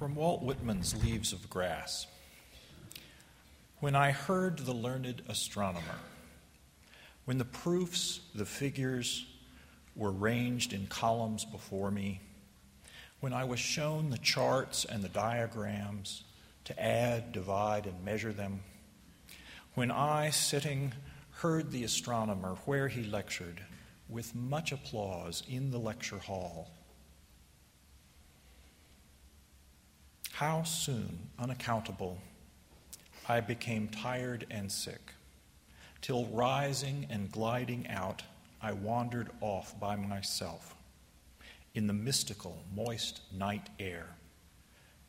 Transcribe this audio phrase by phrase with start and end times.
[0.00, 2.06] From Walt Whitman's Leaves of Grass.
[3.80, 5.98] When I heard the learned astronomer,
[7.26, 9.26] when the proofs, the figures
[9.94, 12.22] were ranged in columns before me,
[13.20, 16.24] when I was shown the charts and the diagrams
[16.64, 18.60] to add, divide, and measure them,
[19.74, 20.94] when I, sitting,
[21.30, 23.60] heard the astronomer where he lectured
[24.08, 26.70] with much applause in the lecture hall,
[30.40, 32.16] How soon, unaccountable,
[33.28, 35.12] I became tired and sick,
[36.00, 38.22] till rising and gliding out,
[38.62, 40.74] I wandered off by myself
[41.74, 44.06] in the mystical, moist night air,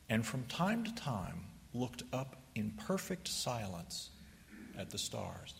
[0.09, 4.09] and from time to time looked up in perfect silence
[4.77, 5.53] at the stars.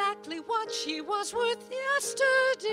[0.00, 2.70] Exactly what she was worth yesterday.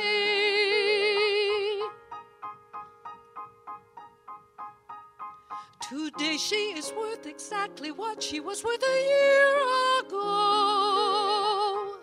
[5.82, 9.58] Today she is worth exactly what she was worth a year
[10.06, 11.98] ago.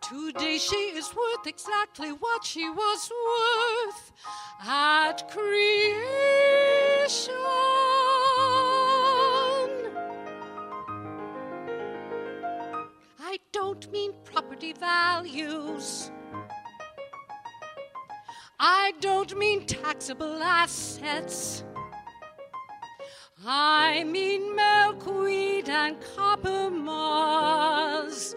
[0.00, 4.12] Today she is worth exactly what she was worth
[4.66, 6.02] at creation.
[13.92, 16.10] Mean property values.
[18.58, 21.64] I don't mean taxable assets.
[23.44, 28.34] I mean milkweed and copper moths,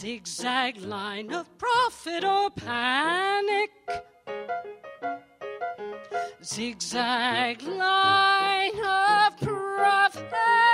[0.00, 3.70] Zigzag line of profit or panic.
[6.42, 10.69] Zigzag line of profit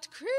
[0.00, 0.30] at creation.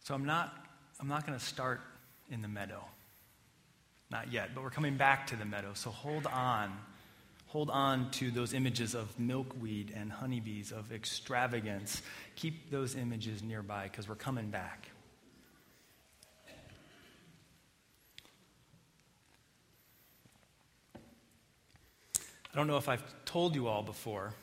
[0.00, 0.54] So I'm not,
[1.00, 1.80] I'm not going to start
[2.30, 2.84] in the meadow.
[4.10, 5.70] Not yet, but we're coming back to the meadow.
[5.74, 6.72] So hold on.
[7.46, 12.02] Hold on to those images of milkweed and honeybees, of extravagance.
[12.34, 14.88] Keep those images nearby because we're coming back.
[22.52, 24.34] I don't know if I've told you all before.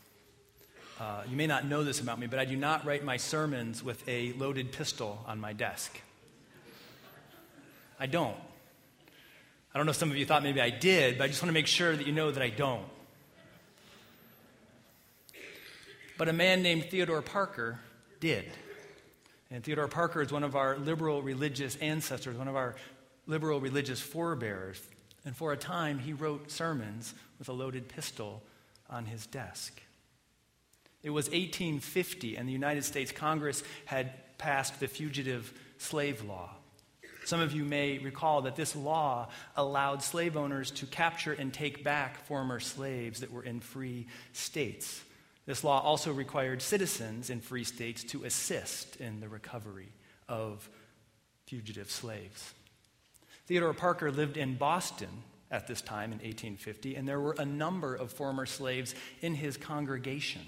[1.00, 3.84] Uh, you may not know this about me, but I do not write my sermons
[3.84, 5.96] with a loaded pistol on my desk.
[8.00, 8.36] I don't.
[9.74, 11.50] I don't know if some of you thought maybe I did, but I just want
[11.50, 12.86] to make sure that you know that I don't.
[16.18, 17.80] But a man named Theodore Parker
[18.20, 18.46] did.
[19.52, 22.76] And Theodore Parker is one of our liberal religious ancestors, one of our
[23.28, 24.82] liberal religious forebears.
[25.26, 28.44] And for a time, he wrote sermons with a loaded pistol
[28.90, 29.82] on his desk.
[31.02, 36.52] It was 1850, and the United States Congress had passed the Fugitive Slave Law.
[37.26, 41.84] Some of you may recall that this law allowed slave owners to capture and take
[41.84, 45.02] back former slaves that were in free states.
[45.46, 49.90] This law also required citizens in free states to assist in the recovery
[50.28, 50.68] of
[51.46, 52.54] fugitive slaves.
[53.46, 55.10] Theodore Parker lived in Boston
[55.52, 59.58] at this time in 1850, and there were a number of former slaves in his
[59.58, 60.42] congregation.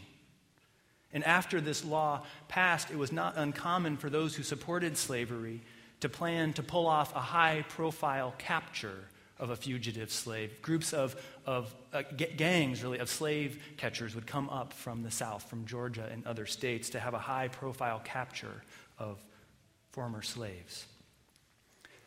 [1.13, 5.61] And after this law passed, it was not uncommon for those who supported slavery
[6.01, 9.05] to plan to pull off a high profile capture
[9.39, 10.61] of a fugitive slave.
[10.61, 11.15] Groups of,
[11.45, 15.65] of uh, g- gangs, really, of slave catchers would come up from the South, from
[15.65, 18.61] Georgia and other states, to have a high profile capture
[18.99, 19.17] of
[19.91, 20.85] former slaves.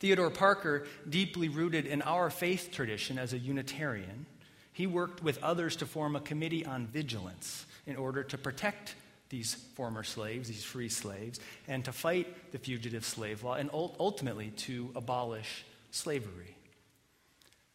[0.01, 4.27] Theodore Parker, deeply rooted in our faith tradition as a Unitarian,
[4.73, 8.97] he worked with others to form a committee on vigilance in order to protect
[9.29, 11.39] these former slaves, these free slaves,
[11.69, 16.57] and to fight the fugitive slave law and ultimately to abolish slavery.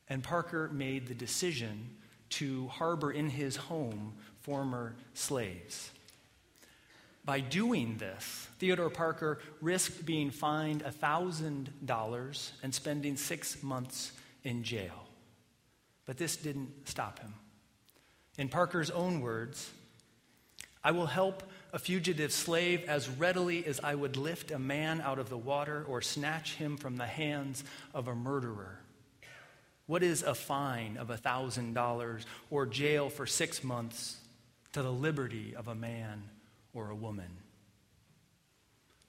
[0.10, 1.90] And Parker made the decision
[2.32, 5.92] to harbor in his home former slaves.
[7.24, 14.12] By doing this, Theodore Parker risked being fined $1,000 and spending six months
[14.44, 15.08] in jail.
[16.06, 17.34] But this didn't stop him.
[18.38, 19.72] In Parker's own words,
[20.84, 25.20] I will help a fugitive slave as readily as I would lift a man out
[25.20, 27.64] of the water or snatch him from the hands
[27.94, 28.80] of a murderer.
[29.88, 34.18] What is a fine of $1,000 or jail for six months
[34.74, 36.24] to the liberty of a man
[36.74, 37.30] or a woman.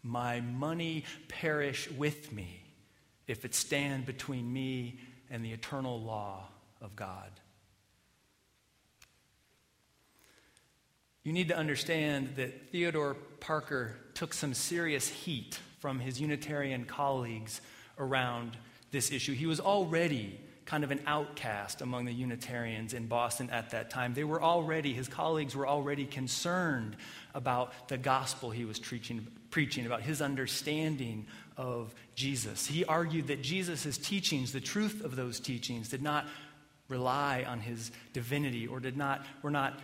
[0.03, 2.63] My money perish with me
[3.27, 4.99] if it stand between me
[5.31, 6.49] and the eternal law
[6.81, 7.31] of God.
[11.23, 17.61] You need to understand that Theodore Parker took some serious heat from his Unitarian colleagues
[17.99, 18.57] around
[18.91, 19.35] this issue.
[19.35, 24.15] He was already kind of an outcast among the Unitarians in Boston at that time.
[24.15, 26.97] They were already, his colleagues were already concerned
[27.35, 31.27] about the gospel he was preaching, preaching about his understanding
[31.57, 32.67] of Jesus.
[32.67, 36.27] He argued that Jesus' teachings, the truth of those teachings, did not
[36.89, 39.79] rely on his divinity or did not, were not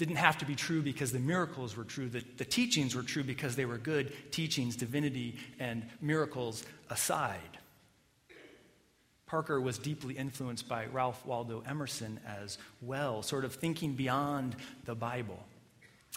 [0.00, 2.08] didn't have to be true because the miracles were true.
[2.08, 7.58] The, the teachings were true because they were good teachings, divinity and miracles aside.
[9.26, 14.56] Parker was deeply influenced by Ralph Waldo Emerson as well, sort of thinking beyond
[14.86, 15.38] the Bible.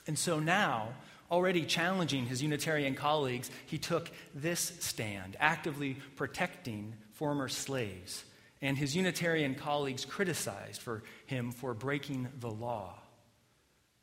[0.07, 0.93] And so now,
[1.31, 8.23] already challenging his Unitarian colleagues, he took this stand, actively protecting former slaves.
[8.61, 12.99] And his Unitarian colleagues criticized for him for breaking the law.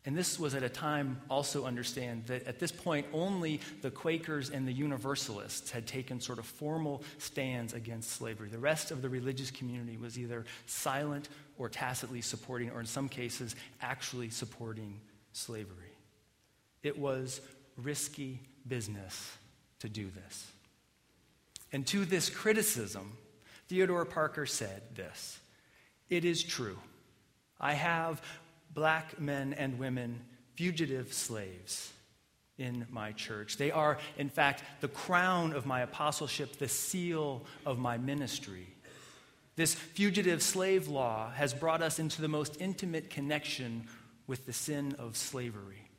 [0.06, 4.48] And this was at a time, also understand, that at this point only the Quakers
[4.48, 8.48] and the Universalists had taken sort of formal stands against slavery.
[8.48, 13.10] The rest of the religious community was either silent or tacitly supporting, or in some
[13.10, 15.00] cases, actually supporting
[15.32, 15.89] slavery.
[16.82, 17.40] It was
[17.76, 19.36] risky business
[19.80, 20.46] to do this.
[21.72, 23.16] And to this criticism,
[23.68, 25.40] Theodore Parker said this
[26.08, 26.78] It is true.
[27.60, 28.22] I have
[28.72, 30.20] black men and women,
[30.54, 31.92] fugitive slaves
[32.58, 33.56] in my church.
[33.56, 38.66] They are, in fact, the crown of my apostleship, the seal of my ministry.
[39.56, 43.86] This fugitive slave law has brought us into the most intimate connection
[44.26, 45.89] with the sin of slavery.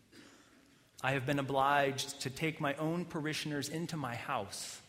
[1.03, 4.81] I have been obliged to take my own parishioners into my house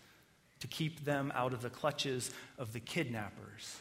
[0.61, 3.77] to keep them out of the clutches of the kidnappers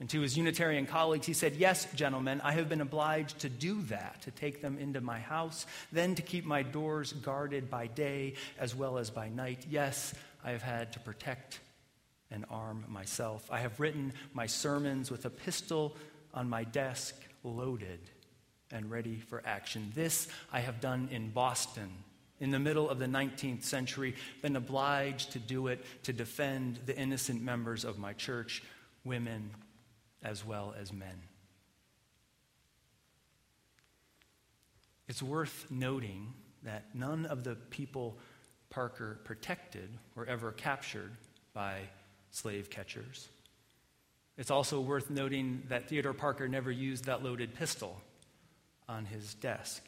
[0.00, 3.82] And to his Unitarian colleagues, he said, Yes, gentlemen, I have been obliged to do
[3.82, 8.34] that, to take them into my house, then to keep my doors guarded by day
[8.58, 9.66] as well as by night.
[9.68, 11.58] Yes, I have had to protect
[12.30, 13.48] and arm myself.
[13.50, 15.96] I have written my sermons with a pistol
[16.32, 17.98] on my desk, loaded
[18.70, 19.92] and ready for action.
[19.94, 21.90] This I have done in Boston
[22.40, 26.96] in the middle of the 19th century, been obliged to do it to defend the
[26.96, 28.62] innocent members of my church,
[29.04, 29.50] women
[30.22, 31.22] as well as men.
[35.08, 38.18] It's worth noting that none of the people
[38.70, 41.12] Parker protected were ever captured
[41.54, 41.80] by
[42.30, 43.28] slave catchers.
[44.36, 48.00] It's also worth noting that Theodore Parker never used that loaded pistol
[48.88, 49.84] on his desk.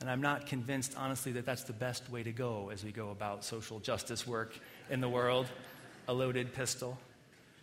[0.00, 3.10] And I'm not convinced, honestly, that that's the best way to go as we go
[3.10, 5.46] about social justice work in the world
[6.08, 6.98] a loaded pistol.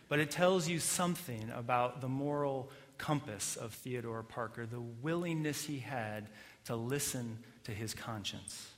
[0.08, 5.78] But it tells you something about the moral compass of Theodore Parker, the willingness he
[5.78, 6.28] had
[6.64, 8.70] to listen to his conscience.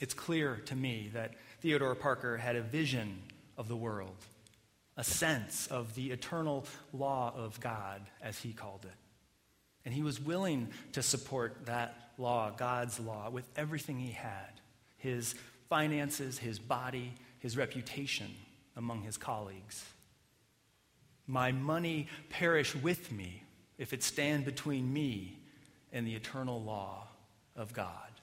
[0.00, 3.22] It's clear to me that Theodore Parker had a vision
[3.56, 4.16] of the world,
[4.96, 8.96] a sense of the eternal law of God, as he called it.
[9.84, 14.60] And he was willing to support that law, God's law, with everything he had
[14.98, 15.34] his
[15.68, 18.28] finances, his body, his reputation
[18.76, 19.84] among his colleagues.
[21.26, 23.42] My money perish with me
[23.78, 25.38] if it stand between me
[25.92, 27.06] and the eternal law
[27.54, 28.15] of God.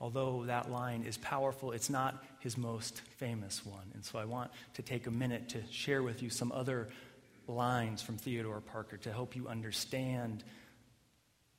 [0.00, 3.90] Although that line is powerful, it's not his most famous one.
[3.94, 6.88] And so I want to take a minute to share with you some other
[7.48, 10.44] lines from Theodore Parker to help you understand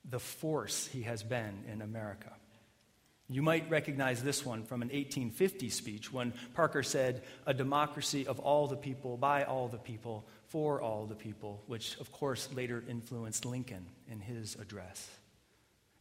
[0.10, 2.32] the force he has been in America.
[3.30, 8.40] You might recognize this one from an 1850 speech when Parker said, A democracy of
[8.40, 12.82] all the people, by all the people, for all the people, which of course later
[12.88, 15.10] influenced Lincoln in his address.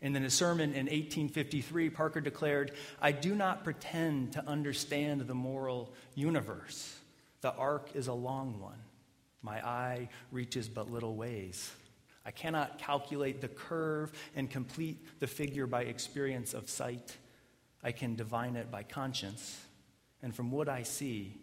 [0.03, 5.35] And in a sermon in 1853, Parker declared, I do not pretend to understand the
[5.35, 6.99] moral universe.
[7.41, 8.79] The arc is a long one.
[9.43, 11.71] My eye reaches but little ways.
[12.27, 17.17] I cannot calculate the curve and complete the figure by experience of sight.
[17.83, 19.65] I can divine it by conscience.
[20.23, 21.39] And from what I see,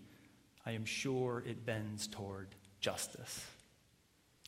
[0.66, 2.50] I am sure it bends toward
[2.82, 3.46] justice.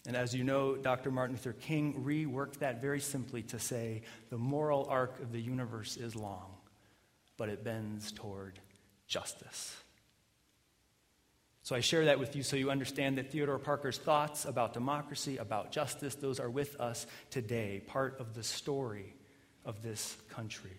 [0.08, 1.10] And as you know, Dr.
[1.10, 5.98] Martin Luther King reworked that very simply to say the moral arc of the universe
[5.98, 6.46] is long,
[7.38, 8.60] but it bends toward
[9.08, 9.76] justice.
[11.64, 15.38] So I share that with you so you understand that Theodore Parker's thoughts about democracy,
[15.38, 19.16] about justice, those are with us today, part of the story
[19.66, 20.78] of this country.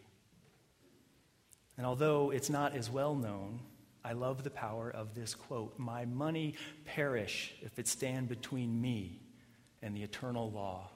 [1.76, 3.58] And although it's not as well known,
[4.06, 9.18] I love the power of this quote My money perish if it stand between me
[9.82, 10.90] and the eternal law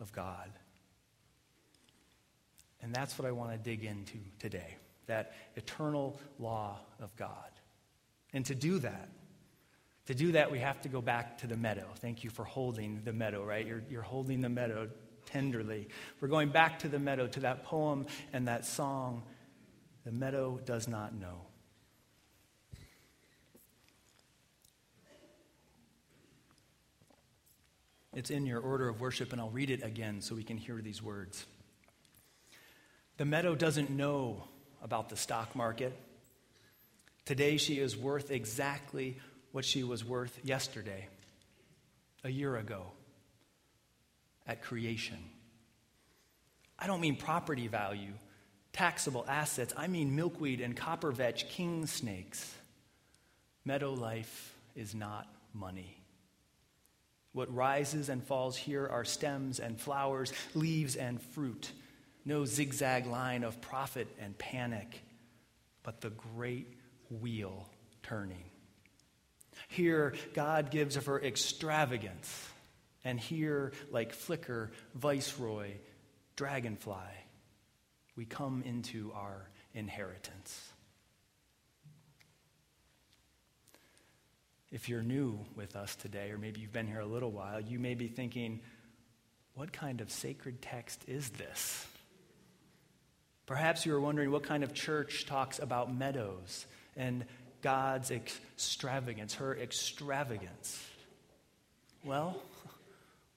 [0.00, 0.50] of God.
[2.80, 4.76] And that's what I want to dig into today
[5.08, 7.50] that eternal law of God.
[8.32, 9.08] And to do that,
[10.06, 11.86] to do that, we have to go back to the meadow.
[11.96, 13.66] Thank you for holding the meadow, right?
[13.66, 14.88] You're, you're holding the meadow
[15.26, 15.88] tenderly.
[16.20, 19.22] We're going back to the meadow, to that poem and that song,
[20.04, 21.47] The Meadow Does Not Know.
[28.14, 30.80] It's in your order of worship, and I'll read it again so we can hear
[30.80, 31.44] these words.
[33.18, 34.44] The meadow doesn't know
[34.82, 35.92] about the stock market.
[37.24, 39.18] Today she is worth exactly
[39.52, 41.08] what she was worth yesterday,
[42.24, 42.86] a year ago,
[44.46, 45.18] at creation.
[46.78, 48.12] I don't mean property value,
[48.72, 49.74] taxable assets.
[49.76, 52.54] I mean milkweed and copper vetch king snakes.
[53.64, 55.97] Meadow life is not money.
[57.38, 61.70] What rises and falls here are stems and flowers, leaves and fruit.
[62.24, 65.00] No zigzag line of profit and panic,
[65.84, 66.66] but the great
[67.08, 67.68] wheel
[68.02, 68.42] turning.
[69.68, 72.48] Here, God gives of her extravagance.
[73.04, 75.74] And here, like flicker, viceroy,
[76.34, 77.06] dragonfly,
[78.16, 80.67] we come into our inheritance.
[84.70, 87.78] If you're new with us today, or maybe you've been here a little while, you
[87.78, 88.60] may be thinking,
[89.54, 91.86] what kind of sacred text is this?
[93.46, 97.24] Perhaps you are wondering what kind of church talks about meadows and
[97.62, 100.84] God's extravagance, her extravagance?
[102.04, 102.36] Well,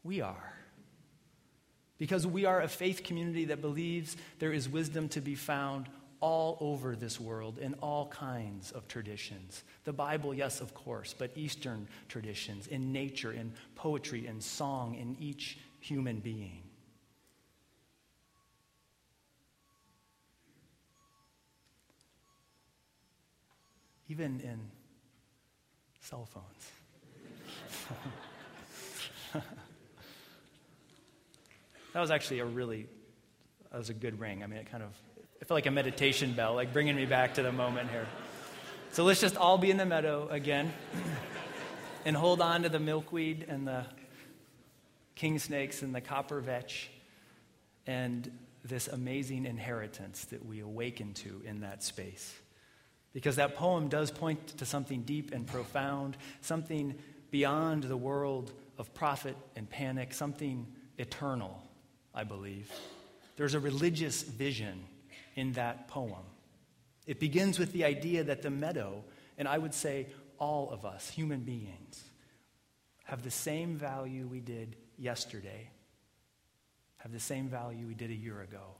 [0.03, 0.53] we are.
[1.97, 5.87] Because we are a faith community that believes there is wisdom to be found
[6.21, 9.63] all over this world in all kinds of traditions.
[9.85, 15.17] The Bible, yes, of course, but Eastern traditions, in nature, in poetry, in song, in
[15.19, 16.61] each human being.
[24.07, 24.59] Even in
[26.01, 26.45] cell phones.
[31.93, 32.87] that was actually a really
[33.71, 34.43] that was a good ring.
[34.43, 34.93] I mean, it kind of
[35.51, 38.07] felt like a meditation bell, like bringing me back to the moment here.
[38.93, 40.71] So let's just all be in the meadow again
[42.05, 43.83] and hold on to the milkweed and the
[45.13, 46.89] king snakes and the copper vetch
[47.85, 48.31] and
[48.63, 52.33] this amazing inheritance that we awaken to in that space.
[53.11, 56.95] Because that poem does point to something deep and profound, something
[57.29, 60.65] beyond the world of profit and panic, something
[60.97, 61.61] eternal,
[62.15, 62.71] I believe.
[63.35, 64.85] There's a religious vision
[65.35, 66.23] in that poem.
[67.05, 69.03] It begins with the idea that the meadow,
[69.37, 70.07] and I would say
[70.37, 72.03] all of us, human beings,
[73.05, 75.69] have the same value we did yesterday,
[76.97, 78.75] have the same value we did a year ago,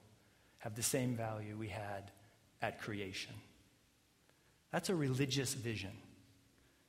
[0.59, 2.11] have the same value we had
[2.61, 3.33] at creation.
[4.71, 5.91] That's a religious vision.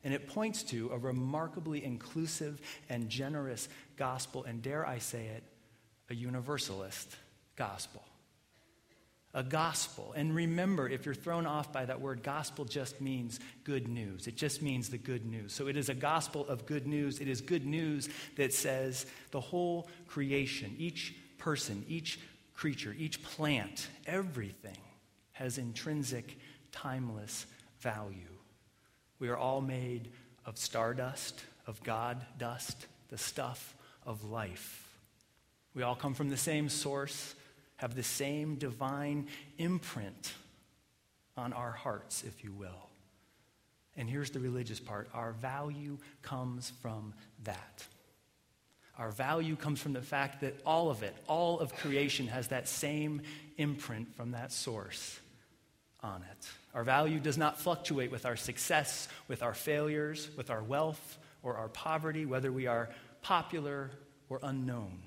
[0.05, 5.43] And it points to a remarkably inclusive and generous gospel, and dare I say it,
[6.11, 7.17] a universalist
[7.57, 8.03] gospel.
[9.35, 10.13] A gospel.
[10.15, 14.27] And remember, if you're thrown off by that word, gospel just means good news.
[14.27, 15.55] It just means the good news.
[15.55, 17.19] So it is a gospel of good news.
[17.21, 22.19] It is good news that says the whole creation, each person, each
[22.55, 24.77] creature, each plant, everything
[25.33, 26.39] has intrinsic,
[26.71, 27.47] timeless
[27.81, 28.37] value.
[29.19, 30.11] We are all made
[30.45, 33.75] of stardust, of God dust, the stuff
[34.05, 34.89] of life.
[35.75, 37.35] We all come from the same source,
[37.83, 39.27] have the same divine
[39.59, 40.33] imprint
[41.37, 42.89] on our hearts, if you will.
[43.97, 47.13] And here's the religious part our value comes from
[47.43, 47.85] that.
[48.99, 52.69] Our value comes from the fact that all of it, all of creation, has that
[52.69, 53.23] same
[53.57, 55.19] imprint from that source
[56.03, 56.49] on it.
[56.75, 61.57] Our value does not fluctuate with our success, with our failures, with our wealth, or
[61.57, 62.91] our poverty, whether we are
[63.23, 63.91] popular
[64.29, 65.01] or unknown.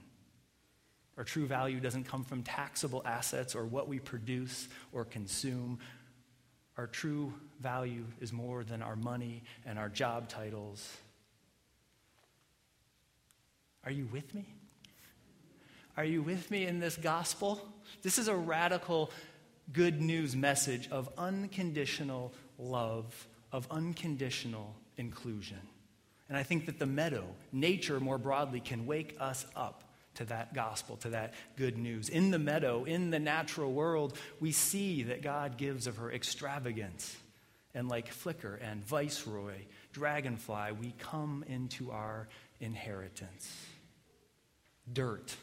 [1.18, 5.80] Our true value doesn't come from taxable assets or what we produce or consume.
[6.78, 10.86] Our true value is more than our money and our job titles.
[13.86, 14.46] Are you with me?
[15.96, 17.62] Are you with me in this gospel?
[18.02, 19.10] This is a radical
[19.72, 25.60] good news message of unconditional love, of unconditional inclusion.
[26.28, 27.24] And I think that the meadow,
[27.54, 29.85] nature more broadly, can wake us up
[30.16, 32.10] to that gospel, to that good news.
[32.10, 37.16] In the meadow, in the natural world, we see that God gives of her extravagance.
[37.74, 39.56] And like flicker and viceroy,
[39.92, 42.30] dragonfly, we come into our
[42.62, 43.54] inheritance.
[44.92, 45.36] Dirt,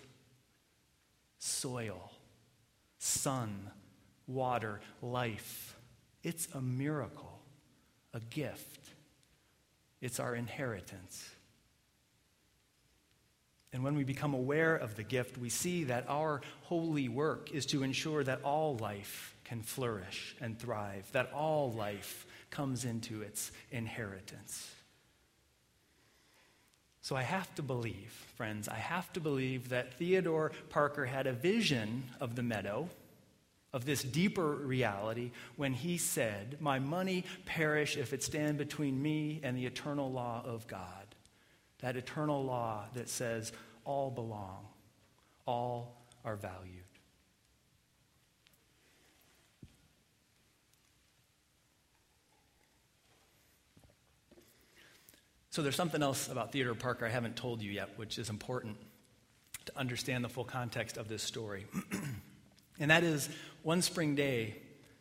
[1.39, 2.11] soil,
[2.99, 3.71] sun,
[4.27, 5.77] water, life.
[6.23, 7.41] It's a miracle,
[8.15, 8.89] a gift.
[10.01, 11.29] It's our inheritance.
[13.73, 17.65] And when we become aware of the gift, we see that our holy work is
[17.67, 23.51] to ensure that all life can flourish and thrive, that all life comes into its
[23.71, 24.71] inheritance.
[27.01, 31.33] So I have to believe, friends, I have to believe that Theodore Parker had a
[31.33, 32.89] vision of the meadow,
[33.73, 39.41] of this deeper reality, when he said, My money perish if it stand between me
[39.43, 41.12] and the eternal law of God
[41.83, 43.53] that eternal law that says
[43.85, 44.67] all belong,
[45.47, 46.85] all are valued.
[55.51, 58.79] So there's something else about Theodore Parker I haven't told you yet, which is important
[59.67, 61.67] to understand the full context of this story.
[62.81, 63.29] and that is
[63.63, 64.57] one spring day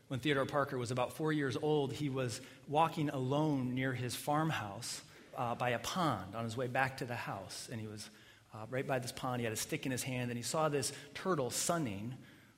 [0.09, 5.01] when Theodore Parker was about four years old, he was walking alone near his farmhouse
[5.37, 7.69] uh, by a pond on his way back to the house.
[7.71, 8.09] And he was
[8.53, 9.39] uh, right by this pond.
[9.39, 12.13] He had a stick in his hand, and he saw this turtle sunning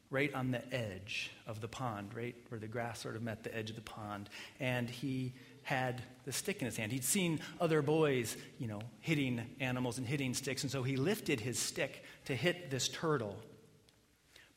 [0.09, 3.55] right on the edge of the pond, right where the grass sort of met the
[3.55, 4.29] edge of the pond.
[4.59, 5.33] And he
[5.63, 6.91] had the stick in his hand.
[6.91, 11.39] He'd seen other boys, you know, hitting animals and hitting sticks, and so he lifted
[11.39, 13.37] his stick to hit this turtle.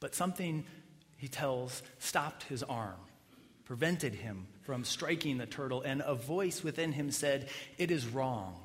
[0.01, 0.65] But something,
[1.17, 2.97] he tells, stopped his arm
[3.67, 7.49] prevented him from striking the turtle, and a voice within him said,
[7.79, 8.61] It is wrong.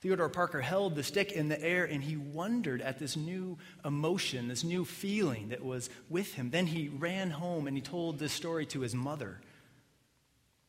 [0.00, 4.46] Theodore Parker held the stick in the air and he wondered at this new emotion,
[4.46, 6.50] this new feeling that was with him.
[6.50, 9.40] Then he ran home and he told this story to his mother.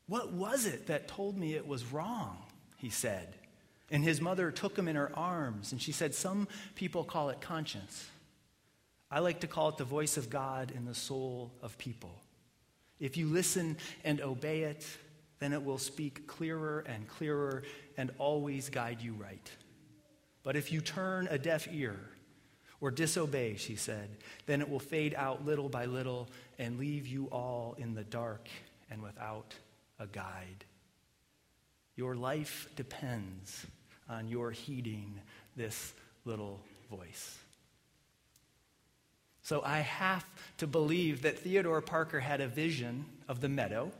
[0.08, 2.38] What was it that told me it was wrong?
[2.76, 3.36] He said.
[3.88, 7.40] And his mother took him in her arms and she said, Some people call it
[7.40, 8.08] conscience.
[9.12, 12.20] I like to call it the voice of God in the soul of people.
[13.00, 14.86] If you listen and obey it,
[15.40, 17.62] then it will speak clearer and clearer
[17.96, 19.50] and always guide you right.
[20.42, 21.96] But if you turn a deaf ear
[22.80, 24.08] or disobey, she said,
[24.46, 28.48] then it will fade out little by little and leave you all in the dark
[28.90, 29.54] and without
[29.98, 30.64] a guide.
[31.96, 33.66] Your life depends
[34.08, 35.20] on your heeding
[35.56, 35.92] this
[36.24, 36.60] little
[36.90, 37.38] voice.
[39.50, 40.24] So I have
[40.58, 43.90] to believe that Theodore Parker had a vision of the meadow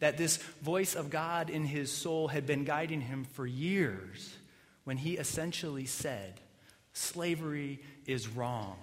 [0.00, 4.34] that this voice of God in his soul had been guiding him for years
[4.82, 6.40] when he essentially said,
[6.94, 8.76] Slavery is wrong.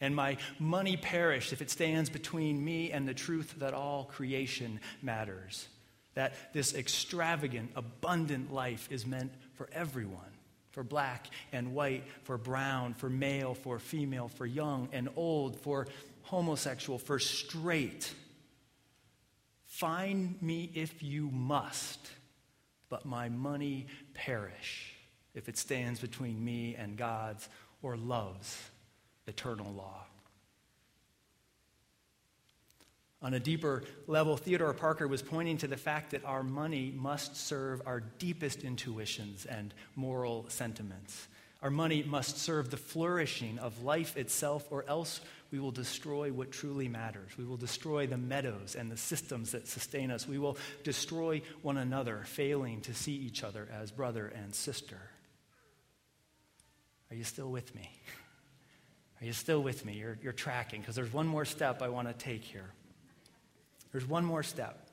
[0.00, 4.80] And my money perish if it stands between me and the truth that all creation
[5.02, 5.68] matters.
[6.14, 10.35] That this extravagant, abundant life is meant for everyone
[10.76, 15.88] for black and white, for brown, for male, for female, for young and old, for
[16.22, 18.14] homosexual, for straight
[19.76, 22.10] Find me if you must,
[22.88, 24.94] but my money perish
[25.34, 27.46] if it stands between me and God's
[27.82, 28.58] or love's
[29.26, 30.06] eternal law.
[33.22, 37.36] On a deeper level, Theodore Parker was pointing to the fact that our money must
[37.36, 41.26] serve our deepest intuitions and moral sentiments.
[41.62, 46.52] Our money must serve the flourishing of life itself, or else we will destroy what
[46.52, 47.30] truly matters.
[47.38, 50.28] We will destroy the meadows and the systems that sustain us.
[50.28, 55.00] We will destroy one another, failing to see each other as brother and sister.
[57.10, 57.90] Are you still with me?
[59.20, 59.94] Are you still with me?
[59.94, 62.70] You're, you're tracking, because there's one more step I want to take here.
[63.96, 64.90] There's one more step.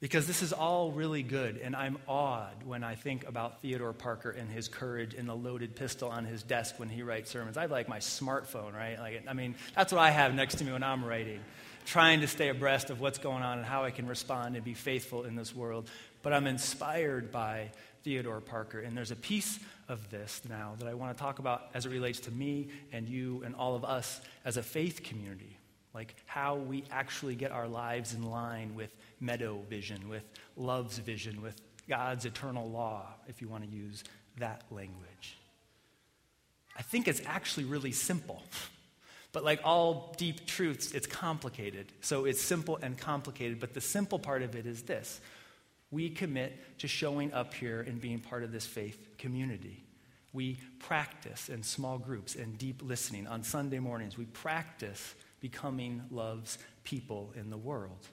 [0.00, 4.30] Because this is all really good, and I'm awed when I think about Theodore Parker
[4.30, 7.58] and his courage and the loaded pistol on his desk when he writes sermons.
[7.58, 8.98] I have like my smartphone, right?
[8.98, 11.38] Like, I mean, that's what I have next to me when I'm writing,
[11.84, 14.72] trying to stay abreast of what's going on and how I can respond and be
[14.72, 15.90] faithful in this world.
[16.22, 17.72] But I'm inspired by
[18.04, 21.68] Theodore Parker, and there's a piece of this now that I want to talk about
[21.74, 25.58] as it relates to me and you and all of us as a faith community
[25.94, 30.24] like how we actually get our lives in line with meadow vision, with
[30.56, 34.04] love's vision, with God's eternal law, if you want to use
[34.38, 35.36] that language.
[36.76, 38.42] I think it's actually really simple.
[39.32, 41.86] But like all deep truths, it's complicated.
[42.00, 43.60] So it's simple and complicated.
[43.60, 45.20] But the simple part of it is this
[45.92, 49.84] we commit to showing up here and being part of this faith community.
[50.32, 54.16] We practice in small groups and deep listening on Sunday mornings.
[54.16, 58.06] We practice becoming love's people in the world.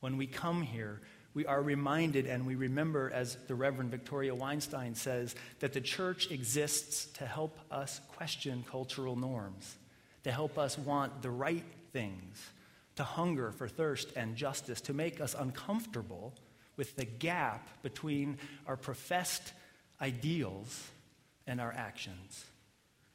[0.00, 1.00] When we come here,
[1.34, 6.30] we are reminded and we remember, as the Reverend Victoria Weinstein says, that the church
[6.30, 9.76] exists to help us question cultural norms,
[10.24, 12.50] to help us want the right things,
[12.96, 16.34] to hunger for thirst and justice, to make us uncomfortable
[16.76, 19.52] with the gap between our professed
[20.00, 20.90] ideals
[21.46, 22.44] and our actions.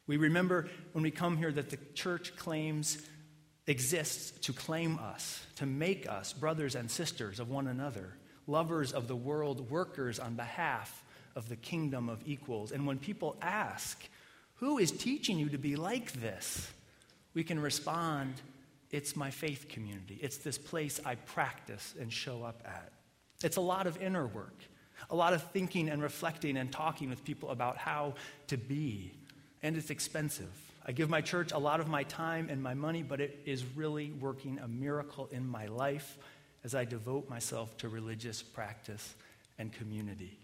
[0.06, 2.98] We remember when we come here that the church claims
[3.68, 8.14] exists to claim us, to make us brothers and sisters of one another,
[8.46, 11.04] lovers of the world, workers on behalf
[11.36, 12.72] of the kingdom of equals.
[12.72, 14.08] And when people ask,
[14.56, 16.72] Who is teaching you to be like this?
[17.34, 18.34] we can respond,
[18.90, 20.18] It's my faith community.
[20.20, 22.90] It's this place I practice and show up at.
[23.44, 24.56] It's a lot of inner work,
[25.10, 28.14] a lot of thinking and reflecting and talking with people about how
[28.48, 29.12] to be.
[29.62, 30.67] And it's expensive.
[30.88, 33.62] I give my church a lot of my time and my money, but it is
[33.76, 36.16] really working a miracle in my life
[36.64, 39.14] as I devote myself to religious practice
[39.58, 40.38] and community.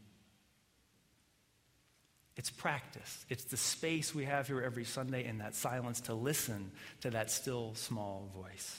[2.37, 3.24] It's practice.
[3.30, 7.30] It's the space we have here every Sunday in that silence to listen to that
[7.30, 8.78] still small voice.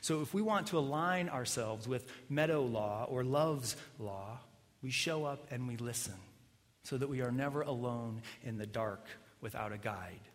[0.00, 4.40] So, if we want to align ourselves with meadow law or love's law,
[4.82, 6.14] we show up and we listen
[6.82, 9.06] so that we are never alone in the dark
[9.40, 10.27] without a guide.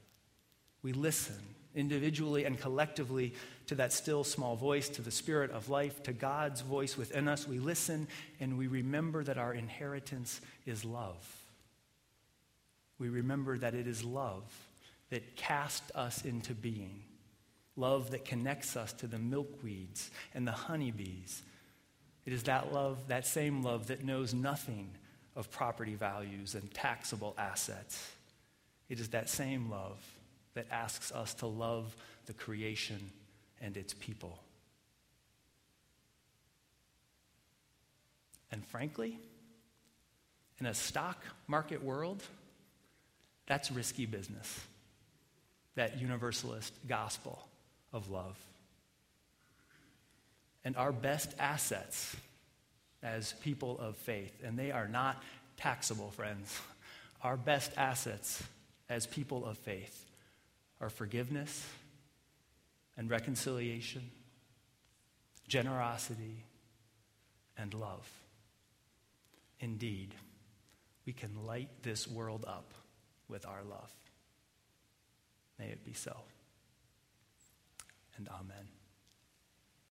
[0.84, 1.40] We listen
[1.76, 3.34] individually and collectively
[3.68, 7.48] to that still small voice, to the Spirit of life, to God's voice within us.
[7.48, 8.08] We listen
[8.40, 11.26] and we remember that our inheritance is love.
[13.00, 14.44] We remember that it is love
[15.10, 17.04] that cast us into being,
[17.76, 21.42] love that connects us to the milkweeds and the honeybees.
[22.26, 24.90] It is that love, that same love, that knows nothing
[25.36, 28.12] of property values and taxable assets.
[28.90, 29.98] It is that same love
[30.54, 33.12] that asks us to love the creation
[33.62, 34.40] and its people.
[38.52, 39.18] And frankly,
[40.60, 42.22] in a stock market world,
[43.48, 44.60] that's risky business.
[45.76, 47.48] That universalist gospel
[47.92, 48.38] of love.
[50.64, 52.16] And our best assets
[53.02, 55.22] as people of faith, and they are not
[55.58, 56.58] taxable, friends.
[57.22, 58.42] Our best assets
[58.90, 60.13] as people of faith
[60.84, 61.66] are forgiveness
[62.98, 64.12] and reconciliation,
[65.48, 66.44] generosity,
[67.58, 68.10] and love.
[69.60, 70.14] Indeed,
[71.06, 72.74] we can light this world up
[73.30, 73.94] with our love.
[75.58, 76.18] May it be so.
[78.18, 78.83] And amen.